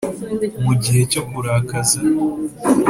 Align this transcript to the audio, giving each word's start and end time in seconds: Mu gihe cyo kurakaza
Mu 0.63 0.73
gihe 0.83 1.01
cyo 1.11 1.21
kurakaza 1.29 1.99